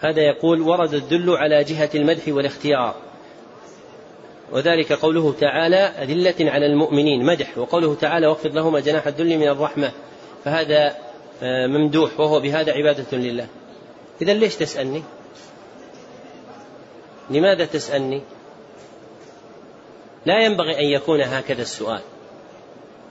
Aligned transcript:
هذا 0.00 0.20
يقول 0.20 0.60
ورد 0.60 0.94
الدل 0.94 1.30
على 1.30 1.64
جهة 1.64 1.90
المدح 1.94 2.22
والاختيار. 2.28 2.94
وذلك 4.52 4.92
قوله 4.92 5.34
تعالى 5.40 5.76
أذلة 5.76 6.50
على 6.50 6.66
المؤمنين 6.66 7.26
مدح. 7.26 7.58
وقوله 7.58 7.94
تعالى 7.94 8.26
واخفض 8.26 8.54
لهما 8.54 8.80
جناح 8.80 9.06
الذل 9.06 9.38
من 9.38 9.48
الرحمة. 9.48 9.92
فهذا 10.44 10.96
آه، 11.42 11.66
ممدوح 11.66 12.20
وهو 12.20 12.40
بهذا 12.40 12.72
عبادة 12.72 13.18
لله. 13.18 13.46
إذا 14.22 14.34
ليش 14.34 14.56
تسألني؟ 14.56 15.02
لماذا 17.30 17.64
تسألني؟ 17.64 18.22
لا 20.26 20.44
ينبغي 20.44 20.78
أن 20.78 20.84
يكون 20.84 21.20
هكذا 21.20 21.62
السؤال. 21.62 22.00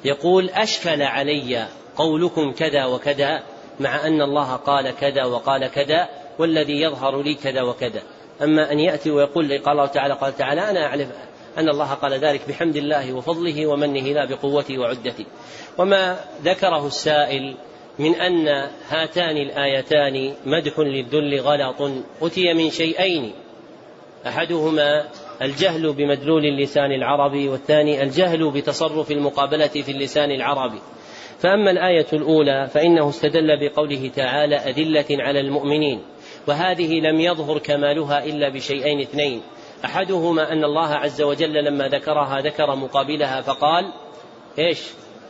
يقول 0.06 0.50
أشكل 0.50 1.02
علي 1.02 1.68
قولكم 1.96 2.52
كذا 2.52 2.86
وكذا 2.86 3.44
مع 3.80 4.08
أن 4.08 4.22
الله 4.22 4.56
قال 4.56 4.92
كذا 4.92 5.26
وقال 5.26 5.68
كذا 5.68 6.10
والذي 6.40 6.82
يظهر 6.82 7.22
لي 7.22 7.36
كذا 7.36 7.62
وكذا. 7.62 8.02
أما 8.44 8.72
أن 8.72 8.80
يأتي 8.80 9.12
ويقول 9.12 9.46
لي 9.46 9.58
قال 9.58 9.72
الله 9.72 9.86
تعالى 9.86 10.14
قال 10.14 10.38
تعالى 10.38 10.70
أنا 10.70 10.86
أعرف 10.86 11.08
أن 11.58 11.70
الله 11.70 11.94
قال 11.94 12.14
ذلك 12.14 12.42
بحمد 12.50 12.76
الله 12.76 13.14
وفضله 13.14 13.68
ومنه 13.68 14.02
لا 14.02 14.26
بقوتي 14.26 14.78
وعدتي 14.78 15.26
وما 15.78 16.20
ذكره 16.44 16.88
السائل 16.88 17.56
من 18.00 18.16
أن 18.16 18.48
هاتان 18.90 19.38
الآيتان 19.38 20.34
مدح 20.46 20.80
للذل 20.80 21.40
غلط 21.40 21.92
أتي 22.22 22.54
من 22.54 22.70
شيئين. 22.70 23.32
أحدهما 24.28 25.08
الجهل 25.42 25.94
بمدلول 25.94 26.46
اللسان 26.46 26.92
العربي 26.92 27.48
والثاني 27.48 28.04
الجهل 28.04 28.52
بتصرف 28.52 29.12
المقابلة 29.12 29.68
في 29.68 29.92
اللسان 29.92 30.32
العربي. 30.32 30.80
فأما 31.40 31.72
الآية 31.72 32.08
الأولى 32.14 32.68
فإنه 32.74 33.10
استدل 33.10 33.60
بقوله 33.60 34.12
تعالى 34.16 34.56
أدلة 34.56 35.06
على 35.12 35.40
المؤمنين. 35.40 36.02
وهذه 36.48 37.00
لم 37.00 37.20
يظهر 37.20 37.58
كمالها 37.58 38.26
إلا 38.26 38.50
بشيئين 38.50 39.00
اثنين. 39.00 39.42
أحدهما 39.86 40.52
أن 40.52 40.64
الله 40.64 40.88
عز 40.88 41.22
وجل 41.22 41.54
لما 41.54 41.88
ذكرها 41.88 42.42
ذكر 42.42 42.76
مقابلها 42.76 43.42
فقال 43.42 43.94
إيش؟ 44.60 44.80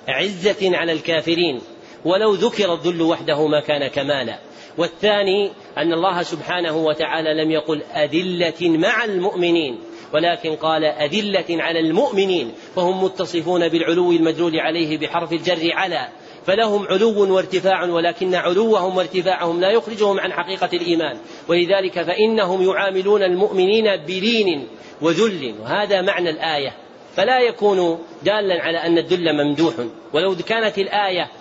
عزة 0.08 0.78
على 0.78 0.92
الكافرين. 0.92 1.62
ولو 2.06 2.34
ذكر 2.34 2.74
الذل 2.74 3.02
وحده 3.02 3.48
ما 3.48 3.60
كان 3.60 3.88
كمالا. 3.88 4.40
والثاني 4.78 5.52
أن 5.78 5.94
الله 5.94 6.24
سبحانه 6.24 6.78
وتعالى 6.78 7.44
لم 7.44 7.52
يقل 7.52 7.84
أذلة 7.84 8.78
مع 8.78 9.04
المؤمنين 9.04 9.80
ولكن 10.14 10.56
قال 10.56 10.86
أذلة 10.86 11.64
على 11.64 11.80
المؤمنين 11.80 12.52
فهم 12.76 13.04
متصفون 13.04 13.70
بالعلو 13.70 14.12
المدلول 14.12 14.60
عليه 14.60 14.98
بحرف 14.98 15.34
الجر 15.34 15.74
على. 15.74 16.08
فلهم 16.48 16.88
علو 16.88 17.36
وارتفاع 17.36 17.84
ولكن 17.84 18.36
علوهم 18.36 18.98
وارتفاعهم 18.98 19.62
لا 19.62 19.70
يخرجهم 19.70 20.20
عن 20.20 20.34
حقيقة 20.34 20.70
الإيمان. 20.74 21.18
ولذلك 21.48 22.02
فإنهم 22.02 22.70
يعاملون 22.70 23.24
المؤمنين 23.24 23.96
بلين 23.96 24.68
وذل 25.02 25.56
وهذا 25.62 26.02
معنى 26.02 26.30
الآية. 26.30 26.74
فلا 27.16 27.40
يكون 27.40 28.00
دالا 28.24 28.64
على 28.64 28.78
أن 28.78 28.98
الذل 28.98 29.34
ممدوح. 29.34 29.74
ولو 30.14 30.36
كانت 30.36 30.78
الآية 30.78 31.32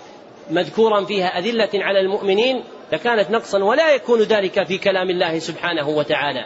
مذكورا 0.50 1.04
فيها 1.04 1.38
أذلة 1.38 1.70
على 1.74 2.00
المؤمنين 2.00 2.64
لكانت 2.92 3.30
نقصا 3.30 3.64
ولا 3.64 3.94
يكون 3.94 4.22
ذلك 4.22 4.66
في 4.66 4.78
كلام 4.78 5.10
الله 5.10 5.38
سبحانه 5.38 5.88
وتعالى. 5.88 6.44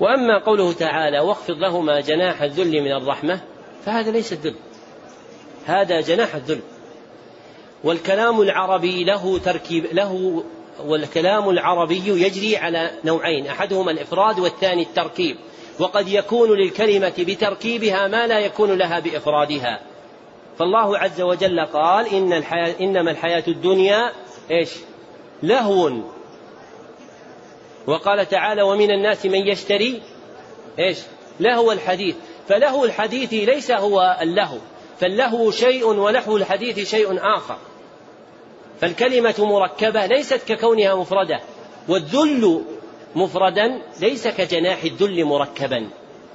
وأما 0.00 0.38
قوله 0.38 0.72
تعالى 0.72 1.20
واخفض 1.20 1.56
لهما 1.58 2.00
جناح 2.00 2.42
الذل 2.42 2.82
من 2.82 2.92
الرحمة 2.92 3.40
فهذا 3.84 4.10
ليس 4.10 4.32
الذل. 4.32 4.54
هذا 5.66 6.00
جناح 6.00 6.34
الذل. 6.34 6.60
والكلام 7.84 8.40
العربي 8.40 9.04
له 9.04 9.38
تركيب 9.38 9.86
له 9.92 10.42
والكلام 10.86 11.50
العربي 11.50 12.02
يجري 12.06 12.56
على 12.56 12.90
نوعين 13.04 13.46
أحدهما 13.46 13.90
الإفراد 13.90 14.38
والثاني 14.38 14.82
التركيب. 14.82 15.36
وقد 15.78 16.08
يكون 16.08 16.58
للكلمة 16.58 17.12
بتركيبها 17.18 18.08
ما 18.08 18.26
لا 18.26 18.38
يكون 18.38 18.78
لها 18.78 19.00
بإفرادها. 19.00 19.80
فالله 20.58 20.98
عز 20.98 21.20
وجل 21.20 21.60
قال 21.60 22.14
إن 22.14 22.32
الحياة 22.32 22.74
إنما 22.80 23.10
الحياة 23.10 23.44
الدنيا 23.48 24.12
إيش؟ 24.50 24.70
لهو. 25.42 25.92
وقال 27.86 28.28
تعالى 28.28 28.62
ومن 28.62 28.90
الناس 28.90 29.26
من 29.26 29.48
يشتري 29.48 30.02
إيش؟ 30.78 30.98
لهو 31.40 31.72
الحديث. 31.72 32.16
فلهو 32.48 32.84
الحديث 32.84 33.32
ليس 33.32 33.70
هو 33.70 34.18
اللهو 34.22 34.58
فاللهو 34.98 35.50
شيء 35.50 35.86
ولهو 35.86 36.36
الحديث 36.36 36.90
شيء 36.90 37.36
آخر. 37.36 37.58
فالكلمة 38.80 39.34
مركبة 39.38 40.06
ليست 40.06 40.52
ككونها 40.52 40.94
مفردة 40.94 41.40
والذل 41.88 42.64
مفردا 43.16 43.82
ليس 44.00 44.28
كجناح 44.28 44.82
الذل 44.84 45.24
مركبا. 45.24 45.88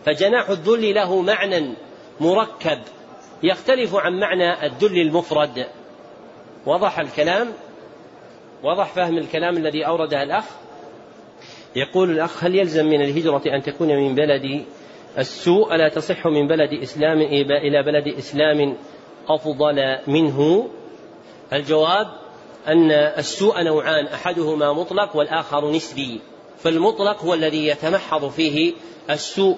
فجناح 0.05 0.49
الذل 0.49 0.95
له 0.95 1.21
معنى 1.21 1.73
مركب 2.19 2.79
يختلف 3.43 3.95
عن 3.95 4.19
معنى 4.19 4.65
الذل 4.65 5.01
المفرد. 5.01 5.65
وضح 6.65 6.99
الكلام؟ 6.99 7.47
وضح 8.63 8.93
فهم 8.93 9.17
الكلام 9.17 9.57
الذي 9.57 9.87
أورده 9.87 10.23
الأخ. 10.23 10.45
يقول 11.75 12.09
الأخ 12.09 12.43
هل 12.43 12.55
يلزم 12.55 12.85
من 12.85 13.01
الهجرة 13.01 13.41
أن 13.55 13.61
تكون 13.61 13.87
من 13.87 14.15
بلد 14.15 14.65
السوء؟ 15.17 15.75
ألا 15.75 15.89
تصح 15.89 16.27
من 16.27 16.47
بلد 16.47 16.73
إسلام 16.73 17.21
إلى 17.51 17.83
بلد 17.83 18.07
إسلام 18.07 18.77
أفضل 19.27 19.97
منه؟ 20.07 20.69
الجواب 21.53 22.24
أن 22.67 22.91
السوء 22.91 23.63
نوعان 23.63 24.05
أحدهما 24.05 24.73
مطلق 24.73 25.15
والآخر 25.15 25.71
نسبي. 25.71 26.19
فالمطلق 26.59 27.23
هو 27.23 27.33
الذي 27.33 27.67
يتمحض 27.67 28.29
فيه 28.29 28.73
السوء 29.09 29.57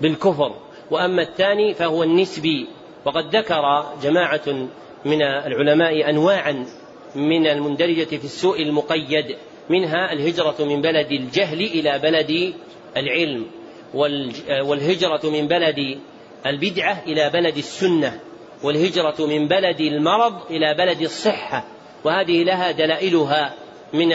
بالكفر. 0.00 0.54
وأما 0.90 1.22
الثاني 1.22 1.74
فهو 1.74 2.02
النسبي. 2.02 2.66
وقد 3.04 3.36
ذكر 3.36 3.92
جماعة 4.02 4.68
من 5.04 5.22
العلماء 5.22 6.10
أنواعا 6.10 6.66
من 7.14 7.46
المندرجة 7.46 8.16
في 8.16 8.24
السوء 8.24 8.62
المقيد. 8.62 9.36
منها 9.70 10.12
الهجرة 10.12 10.56
من 10.60 10.82
بلد 10.82 11.12
الجهل 11.12 11.60
إلى 11.60 11.98
بلد 11.98 12.54
العلم. 12.96 13.46
والهجرة 14.64 15.20
من 15.24 15.48
بلد 15.48 15.98
البدعة 16.46 17.02
إلى 17.06 17.30
بلد 17.30 17.56
السنة. 17.56 18.20
والهجرة 18.62 19.26
من 19.26 19.48
بلد 19.48 19.80
المرض 19.80 20.34
إلى 20.50 20.74
بلد 20.74 21.00
الصحة. 21.00 21.64
وهذه 22.04 22.44
لها 22.44 22.70
دلائلها 22.70 23.54
من 23.92 24.12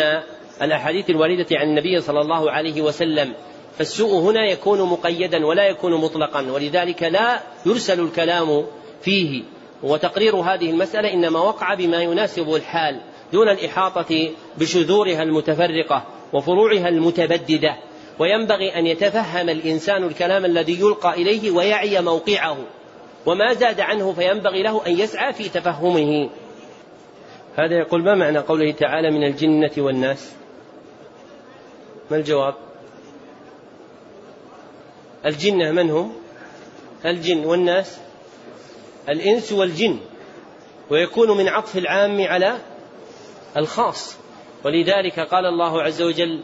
الأحاديث 0.62 1.10
الواردة 1.10 1.48
عن 1.52 1.68
النبي 1.68 2.02
صلى 2.02 2.22
الله 2.22 2.52
عليه 2.52 2.82
وسلم. 2.82 3.34
فالسوء 3.78 4.20
هنا 4.20 4.46
يكون 4.46 4.82
مقيدا 4.82 5.46
ولا 5.46 5.68
يكون 5.68 6.02
مطلقا 6.02 6.52
ولذلك 6.52 7.04
لا 7.04 7.40
يرسل 7.66 8.00
الكلام 8.00 8.66
فيه. 9.02 9.44
وتقرير 9.84 10.36
هذه 10.36 10.70
المسألة 10.70 11.14
إنما 11.14 11.40
وقع 11.40 11.74
بما 11.74 12.02
يناسب 12.02 12.56
الحال 12.56 13.00
دون 13.34 13.50
الإحاطة 13.50 14.30
بشذورها 14.58 15.24
المتفرقة 15.24 16.06
وفروعها 16.34 16.90
المتبددة. 16.90 17.78
وينبغي 18.20 18.80
أن 18.80 18.88
يتفهم 18.88 19.50
الإنسان 19.50 20.04
الكلام 20.04 20.46
الذي 20.46 20.80
يلقى 20.80 21.14
إليه 21.14 21.52
ويعي 21.52 22.02
موقعه. 22.02 22.58
وما 23.26 23.54
زاد 23.54 23.80
عنه 23.80 24.14
فينبغي 24.14 24.64
له 24.64 24.82
أن 24.88 25.00
يسعى 25.00 25.34
في 25.34 25.50
تفهمه. 25.50 26.30
هذا 27.56 27.78
يقول 27.78 28.04
ما 28.04 28.16
معنى 28.16 28.38
قوله 28.38 28.72
تعالى 28.72 29.12
من 29.12 29.24
الجنة 29.24 29.72
والناس؟ 29.78 30.32
ما 32.12 32.18
الجواب؟ 32.18 32.56
الجنة 35.26 35.72
من 35.72 35.90
هم؟ 35.90 36.14
الجن 37.06 37.46
والناس؟ 37.46 38.00
الإنس 39.10 39.52
والجن. 39.52 40.00
ويكون 40.90 41.38
من 41.38 41.48
عطف 41.48 41.78
العام 41.78 42.22
على 42.22 42.58
الخاص. 43.58 44.16
ولذلك 44.66 45.20
قال 45.20 45.46
الله 45.46 45.82
عز 45.82 46.02
وجل 46.02 46.44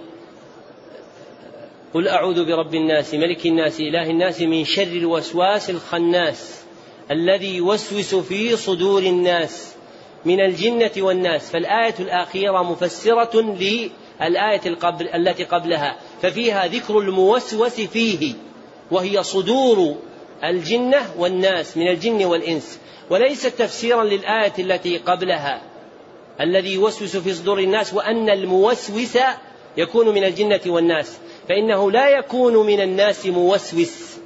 قل 1.93 2.07
أعوذ 2.07 2.45
برب 2.45 2.75
الناس 2.75 3.13
ملك 3.13 3.45
الناس 3.45 3.79
إله 3.79 4.09
الناس 4.09 4.41
من 4.41 4.65
شر 4.65 4.83
الوسواس 4.83 5.69
الخناس 5.69 6.63
الذي 7.11 7.55
يوسوس 7.55 8.15
في 8.15 8.55
صدور 8.55 9.01
الناس. 9.01 9.78
من 10.25 10.39
الجنة 10.39 10.91
والناس 10.97 11.49
فالآية 11.49 11.95
الأخيرة 11.99 12.63
مفسرة 12.63 13.41
للآية 13.41 14.61
القبل 14.65 15.07
التي 15.07 15.43
قبلها 15.43 15.95
ففيها 16.21 16.67
ذكر 16.67 16.99
الموسوس 16.99 17.81
فيه 17.81 18.33
وهي 18.91 19.23
صدور 19.23 19.95
الجنة 20.43 21.01
والناس 21.17 21.77
من 21.77 21.87
الجن 21.87 22.25
والإنس 22.25 22.79
وليست 23.09 23.47
تفسيرا 23.47 24.03
للآية 24.03 24.53
التي 24.59 24.97
قبلها 24.97 25.61
الذي 26.41 26.73
يوسوس 26.73 27.17
في 27.17 27.33
صدور 27.33 27.59
الناس 27.59 27.93
وأن 27.93 28.29
الموسوس 28.29 29.17
يكون 29.77 30.09
من 30.09 30.23
الجنة 30.23 30.61
والناس 30.67 31.17
فإنه 31.49 31.91
لا 31.91 32.09
يكون 32.09 32.65
من 32.65 32.81
الناس 32.81 33.25
موسوس 33.25 34.17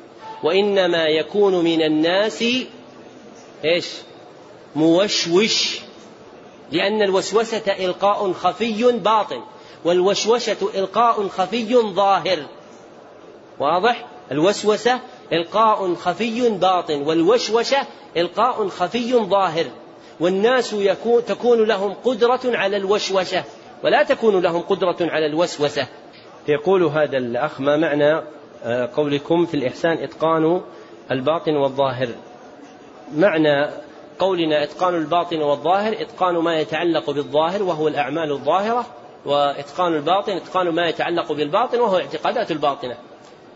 وإنما 0.44 1.04
يكون 1.04 1.64
من 1.64 1.82
الناس 1.82 2.44
إيش؟ 3.66 3.88
موشوش 4.76 5.83
لأن 6.74 7.02
الوسوسة 7.02 7.86
إلقاء 7.86 8.32
خفي 8.34 8.92
باطن 8.92 9.42
والوشوشة 9.86 10.58
إلقاء 10.76 11.28
خفي 11.28 11.76
ظاهر. 11.76 12.40
واضح؟ 13.60 14.06
الوسوسة 14.32 15.00
إلقاء 15.34 15.94
خفي 15.94 16.50
باطن 16.50 17.02
والوشوشة 17.02 17.78
إلقاء 18.18 18.68
خفي 18.68 19.14
ظاهر. 19.14 19.66
والناس 20.20 20.74
يكون 20.74 21.26
تكون 21.26 21.68
لهم 21.68 21.94
قدرة 21.94 22.40
على 22.46 22.78
الوشوشة 22.78 23.44
ولا 23.84 24.04
تكون 24.04 24.42
لهم 24.42 24.62
قدرة 24.62 24.98
على 25.02 25.26
الوسوسة. 25.26 25.88
يقول 26.48 26.84
هذا 26.84 27.18
الأخ 27.18 27.62
ما 27.62 27.78
معنى 27.78 28.22
آه، 28.64 28.90
قولكم 28.96 29.46
في 29.46 29.54
الإحسان 29.54 29.98
إتقان 29.98 30.62
الباطن 31.12 31.56
والظاهر؟ 31.56 32.08
معنى 33.16 33.70
قولنا 34.20 34.64
إتقان 34.64 34.96
الباطن 34.96 35.42
والظاهر 35.42 36.02
إتقان 36.02 36.36
ما 36.36 36.60
يتعلق 36.60 37.10
بالظاهر 37.10 37.64
وهو 37.64 37.88
الأعمال 37.88 38.32
الظاهرة 38.32 38.86
وإتقان 39.26 39.94
الباطن 39.94 40.32
إتقان 40.32 40.70
ما 40.70 40.88
يتعلق 40.90 41.32
بالباطن 41.32 41.80
وهو 41.80 41.98
اعتقادات 41.98 42.52
الباطنة. 42.52 42.98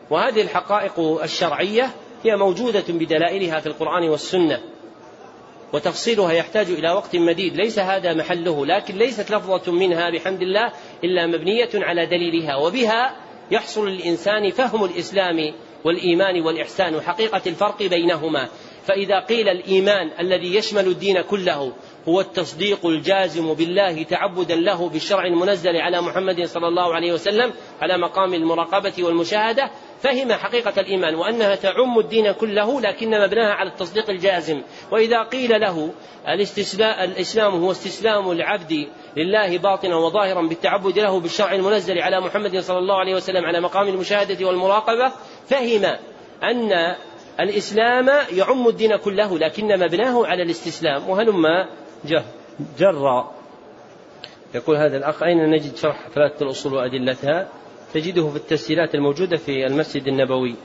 وهذه 0.10 0.42
الحقائق 0.42 1.00
الشرعية 1.24 1.90
هي 2.24 2.36
موجودة 2.36 2.84
بدلائلها 2.90 3.60
في 3.60 3.68
القرآن 3.68 4.10
والسنة 4.10 4.60
وتفصيلها 5.74 6.32
يحتاج 6.32 6.70
إلى 6.70 6.92
وقت 6.92 7.16
مديد. 7.16 7.56
ليس 7.56 7.80
هذا 7.80 8.14
محله 8.14 8.66
لكن 8.66 8.96
ليست 8.96 9.32
لفظة 9.32 9.72
منها 9.72 10.10
بحمد 10.10 10.42
الله 10.42 10.72
إلا 11.04 11.28
مبنية 11.28 11.70
على 11.76 12.06
دليلها 12.06 12.56
وبها 12.56 13.16
يحصل 13.52 13.90
للإنسان 13.90 14.52
فهم 14.52 14.84
الإسلام 14.84 15.54
والإيمان 15.84 16.42
والإحسان 16.42 16.96
وحقيقة 16.96 17.42
الفرق 17.48 17.84
بينهما. 17.84 18.48
فإذا 18.88 19.20
قيل 19.20 19.50
الإيمان 19.50 20.12
الذي 20.20 20.56
يشمل 20.56 20.88
الدين 20.88 21.22
كله 21.22 21.74
هو 22.08 22.22
التصديق 22.22 22.86
الجازم 22.86 23.54
بالله 23.54 24.04
تعبدا 24.04 24.56
له 24.56 24.90
بالشرع 24.90 25.26
المنزل 25.26 25.76
على 25.76 26.02
محمد 26.02 26.46
صلى 26.46 26.68
الله 26.68 26.96
عليه 26.96 27.14
وسلم 27.14 27.54
على 27.82 27.98
مقام 27.98 28.34
المراقبة 28.34 28.94
والمشاهدة 29.00 29.72
فهم 30.04 30.34
حقيقة 30.34 30.82
الإيمان 30.82 31.16
وأنها 31.16 31.56
تعم 31.56 32.00
الدين 32.00 32.32
كله 32.32 32.82
لكن 32.82 33.10
مبناها 33.10 33.54
على 33.54 33.70
التصديق 33.70 34.10
الجازم. 34.10 34.62
وإذا 34.92 35.24
قيل 35.24 35.62
له 35.62 35.92
الإسلام 37.04 37.54
هو 37.54 37.72
استسلام 37.72 38.32
العبد 38.32 38.88
لله 39.18 39.58
باطنا 39.58 39.96
وظاهرا 39.96 40.42
بالتعبد 40.42 41.00
له 41.00 41.20
بالشرع 41.20 41.56
المنزل 41.56 42.00
على 42.00 42.20
محمد 42.20 42.60
صلى 42.60 42.78
الله 42.78 42.96
عليه 42.96 43.16
وسلم 43.16 43.46
على 43.46 43.62
مقام 43.62 43.88
المشاهدة 43.88 44.48
والمراقبة 44.48 45.12
فهم 45.50 45.98
أن 46.44 46.96
الإسلام 47.40 48.10
يعم 48.32 48.68
الدين 48.68 48.96
كله 48.96 49.38
لكن 49.38 49.80
مبناه 49.80 50.26
على 50.26 50.44
الاستسلام 50.44 51.10
وهلما 51.10 51.70
جر. 52.06 52.24
يقول 54.56 54.78
هذا 54.78 54.98
الأخ 54.98 55.24
أين 55.24 55.50
نجد 55.50 55.76
شرح 55.76 56.10
ثلاثة 56.10 56.46
الأصول 56.46 56.74
وأدلتها؟ 56.74 57.50
تجده 57.94 58.30
في 58.30 58.36
التسجيلات 58.36 58.96
الموجودة 58.96 59.38
في 59.38 59.66
المسجد 59.66 60.08
النبوي. 60.08 60.56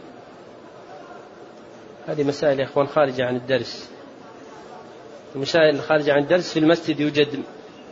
هذه 2.07 2.25
مسائل 2.25 2.61
يا 2.61 2.65
إخوان 2.65 2.87
خارجة 2.87 3.25
عن 3.27 3.37
الدرس. 3.37 3.91
المسائل 5.35 5.75
الخارجة 5.75 6.13
عن 6.13 6.23
الدرس 6.23 6.53
في 6.53 6.59
المسجد 6.59 7.01
يوجد 7.01 7.43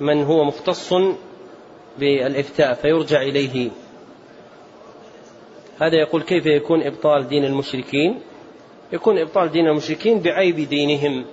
من 0.01 0.23
هو 0.25 0.45
مختص 0.45 0.95
بالإفتاء 1.99 2.75
فيرجع 2.75 3.23
إليه. 3.23 3.71
هذا 5.81 5.97
يقول 5.97 6.23
كيف 6.23 6.47
يكون 6.47 6.83
إبطال 6.83 7.29
دين 7.29 7.45
المشركين؟ 7.45 8.21
يكون 8.93 9.19
إبطال 9.19 9.51
دين 9.51 9.67
المشركين 9.67 10.21
بعيب 10.21 10.57
دينهم 10.57 11.25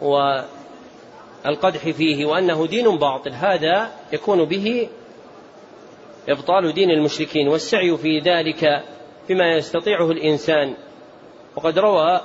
والقدح 0.00 1.90
فيه 1.90 2.26
وأنه 2.26 2.66
دين 2.66 2.98
باطل. 2.98 3.32
هذا 3.32 3.90
يكون 4.12 4.44
به 4.44 4.88
إبطال 6.28 6.72
دين 6.72 6.90
المشركين 6.90 7.48
والسعي 7.48 7.96
في 7.96 8.18
ذلك 8.18 8.84
بما 9.28 9.56
يستطيعه 9.56 10.10
الإنسان. 10.10 10.74
وقد 11.56 11.78
روى 11.78 12.20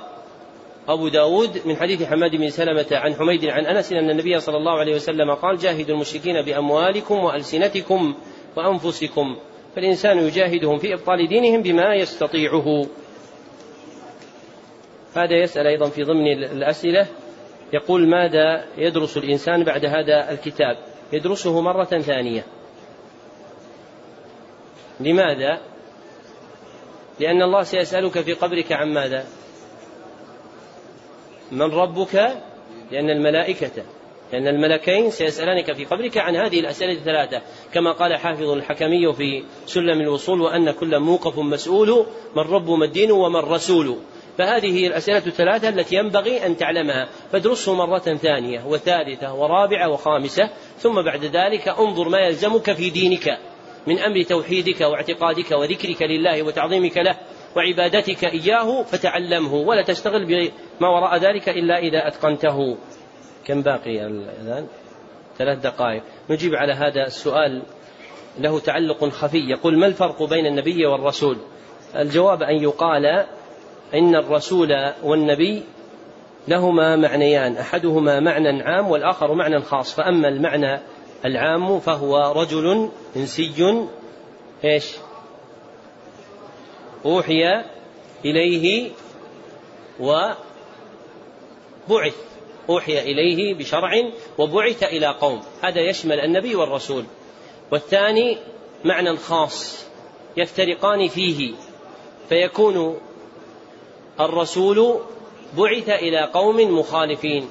أبو 0.88 1.08
داود 1.08 1.66
من 1.66 1.76
حديث 1.76 2.02
حماد 2.02 2.36
بن 2.36 2.50
سلمة 2.50 2.86
عن 2.92 3.14
حميد 3.14 3.44
عن 3.44 3.66
أنس 3.66 3.92
أن 3.92 4.10
النبي 4.10 4.40
صلى 4.40 4.56
الله 4.56 4.78
عليه 4.78 4.94
وسلم 4.94 5.34
قال 5.34 5.58
جاهدوا 5.58 5.94
المشركين 5.94 6.42
بأموالكم 6.42 7.14
وألسنتكم 7.14 8.14
وأنفسكم. 8.56 9.36
فالإنسان 9.76 10.18
يجاهدهم 10.18 10.78
في 10.78 10.94
إبطال 10.94 11.28
دينهم 11.28 11.62
بما 11.62 11.94
يستطيعه. 11.94 12.86
هذا 15.18 15.34
يسأل 15.34 15.66
أيضا 15.66 15.88
في 15.88 16.02
ضمن 16.02 16.26
الأسئلة 16.32 17.06
يقول 17.72 18.08
ماذا 18.08 18.64
يدرس 18.78 19.16
الإنسان 19.16 19.64
بعد 19.64 19.84
هذا 19.84 20.30
الكتاب؟ 20.30 20.76
يدرسه 21.12 21.60
مرة 21.60 21.84
ثانية. 21.84 22.44
لماذا؟ 25.00 25.60
لأن 27.20 27.42
الله 27.42 27.62
سيسألك 27.62 28.20
في 28.20 28.32
قبرك 28.32 28.72
عن 28.72 28.94
ماذا؟ 28.94 29.24
من 31.52 31.70
ربك؟ 31.70 32.14
لأن 32.90 33.10
الملائكة. 33.10 33.82
لأن 34.32 34.48
الملكين 34.48 35.10
سيسألانك 35.10 35.72
في 35.72 35.84
قبرك 35.84 36.18
عن 36.18 36.36
هذه 36.36 36.60
الأسئلة 36.60 36.92
الثلاثة. 36.92 37.42
كما 37.72 37.92
قال 37.92 38.16
حافظ 38.16 38.48
الحكمي 38.48 39.12
في 39.12 39.44
سلم 39.66 40.00
الوصول 40.00 40.40
وأن 40.40 40.70
كل 40.70 40.98
موقف 40.98 41.38
مسؤول 41.38 42.06
من 42.36 42.42
رب 42.42 42.70
ما 42.70 42.84
الدين 42.84 43.10
ومن 43.10 43.40
رسول. 43.40 43.96
فهذه 44.38 44.78
هي 44.78 44.86
الأسئلة 44.86 45.26
الثلاثة 45.26 45.68
التي 45.68 45.96
ينبغي 45.96 46.46
أن 46.46 46.56
تعلمها. 46.56 47.08
فادرسه 47.32 47.74
مرة 47.74 47.98
ثانية 47.98 48.64
وثالثة 48.66 49.34
ورابعة 49.34 49.88
وخامسة 49.88 50.50
ثم 50.78 51.02
بعد 51.02 51.24
ذلك 51.24 51.68
انظر 51.68 52.08
ما 52.08 52.18
يلزمك 52.18 52.72
في 52.72 52.90
دينك 52.90 53.38
من 53.86 53.98
أمر 53.98 54.22
توحيدك 54.22 54.80
واعتقادك 54.80 55.50
وذكرك 55.50 56.02
لله 56.02 56.42
وتعظيمك 56.42 56.96
له 56.96 57.18
وعبادتك 57.56 58.24
إياه 58.24 58.82
فتعلمه 58.82 59.54
ولا 59.54 59.82
تشتغل 59.82 60.26
بما 60.26 60.88
وراء 60.88 61.16
ذلك 61.16 61.48
إلا 61.48 61.78
إذا 61.78 62.08
أتقنته. 62.08 62.76
كم 63.44 63.62
باقي 63.62 64.06
الآن؟ 64.06 64.66
ثلاث 65.38 65.58
دقائق. 65.58 66.02
نجيب 66.30 66.54
على 66.54 66.72
هذا 66.72 67.06
السؤال 67.06 67.62
له 68.38 68.60
تعلق 68.60 69.04
خفي 69.04 69.50
يقول 69.50 69.78
ما 69.78 69.86
الفرق 69.86 70.22
بين 70.22 70.46
النبي 70.46 70.86
والرسول؟ 70.86 71.36
الجواب 71.96 72.42
أن 72.42 72.62
يقال 72.62 73.26
إن 73.94 74.16
الرسول 74.16 74.92
والنبي 75.02 75.62
لهما 76.48 76.96
معنيان 76.96 77.56
أحدهما 77.56 78.20
معنى 78.20 78.62
عام 78.62 78.90
والآخر 78.90 79.34
معنى 79.34 79.60
خاص 79.60 79.94
فأما 79.94 80.28
المعنى 80.28 80.80
العام 81.24 81.80
فهو 81.80 82.32
رجل 82.36 82.90
إنسي 83.16 83.86
إيش؟ 84.64 84.92
أوحي 87.04 87.62
إليه 88.24 88.90
وبعث 90.00 90.36
أوحي 92.68 92.98
إليه 92.98 93.54
بشرع 93.54 93.90
وبعث 94.38 94.82
إلى 94.82 95.06
قوم 95.06 95.42
هذا 95.62 95.80
يشمل 95.80 96.20
النبي 96.20 96.54
والرسول. 96.54 97.04
والثاني 97.72 98.38
معنى 98.84 99.16
خاص 99.16 99.86
يفترقان 100.36 101.08
فيه 101.08 101.54
فيكون 102.28 102.98
الرسول 104.20 105.00
بعث 105.58 105.88
إلى 105.88 106.20
قوم 106.20 106.78
مخالفين 106.78 107.48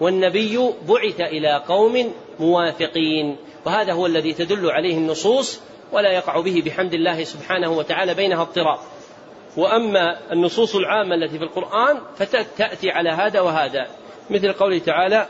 والنبي 0.00 0.58
بعث 0.88 1.20
إلى 1.20 1.62
قوم 1.68 2.12
موافقين 2.40 3.36
وهذا 3.64 3.92
هو 3.92 4.06
الذي 4.06 4.32
تدل 4.32 4.70
عليه 4.70 4.96
النصوص 4.96 5.60
ولا 5.92 6.12
يقع 6.12 6.40
به 6.40 6.62
بحمد 6.66 6.94
الله 6.94 7.24
سبحانه 7.24 7.72
وتعالى 7.72 8.14
بينها 8.14 8.42
اضطراب. 8.42 8.78
وأما 9.56 10.32
النصوص 10.32 10.74
العامة 10.74 11.14
التي 11.14 11.38
في 11.38 11.44
القرآن 11.44 11.98
فتأتي 12.16 12.90
على 12.90 13.10
هذا 13.10 13.40
وهذا. 13.40 13.86
مثل 14.30 14.52
قوله 14.52 14.78
تعالى 14.78 15.28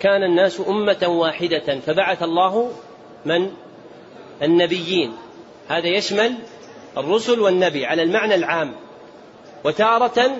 كان 0.00 0.22
الناس 0.22 0.60
أمة 0.68 1.06
واحدة 1.08 1.80
فبعث 1.80 2.22
الله 2.22 2.70
من؟ 3.24 3.50
النبيين. 4.42 5.12
هذا 5.68 5.88
يشمل 5.88 6.34
الرسل 6.96 7.40
والنبي 7.40 7.86
على 7.86 8.02
المعنى 8.02 8.34
العام 8.34 8.74
وتارة 9.64 10.30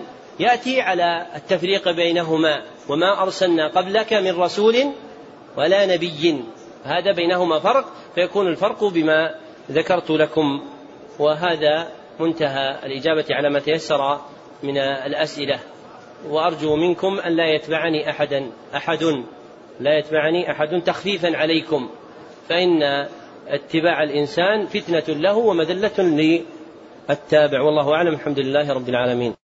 يأتي 0.40 0.80
على 0.80 1.26
التفريق 1.36 1.90
بينهما 1.90 2.62
وما 2.88 3.22
أرسلنا 3.22 3.68
قبلك 3.68 4.12
من 4.12 4.40
رسول 4.40 4.76
ولا 5.56 5.86
نبي. 5.86 6.44
هذا 6.84 7.12
بينهما 7.12 7.60
فرق 7.60 7.84
فيكون 8.14 8.48
الفرق 8.48 8.84
بما 8.84 9.34
ذكرت 9.70 10.10
لكم. 10.10 10.62
وهذا 11.18 11.88
منتهى 12.20 12.86
الإجابة 12.86 13.24
على 13.30 13.50
ما 13.50 13.58
تيسر 13.58 14.20
من 14.62 14.78
الأسئلة. 14.78 15.58
وأرجو 16.28 16.76
منكم 16.76 17.18
أن 17.18 17.36
لا 17.36 17.54
يتبعني 17.54 18.10
أحدا 18.10 18.50
أحد 18.76 19.04
لا 19.80 19.98
يتبعني 19.98 20.50
أحد 20.50 20.82
تخفيفا 20.86 21.36
عليكم. 21.36 21.90
فإن 22.48 23.06
اتباع 23.48 24.02
الإنسان 24.02 24.66
فتنة 24.66 25.04
له 25.08 25.36
ومذلة 25.36 25.98
للتابع. 25.98 27.60
والله 27.62 27.94
أعلم. 27.94 28.14
الحمد 28.14 28.38
لله 28.38 28.72
رب 28.72 28.88
العالمين. 28.88 29.43